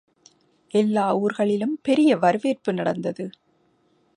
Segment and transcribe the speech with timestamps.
[0.71, 3.29] எல்லா ஊர்களிலும் பெரிய வரவேற்பு நடந்தது.